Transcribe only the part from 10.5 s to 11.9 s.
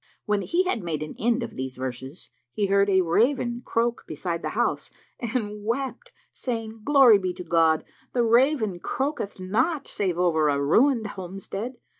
ruined homestead."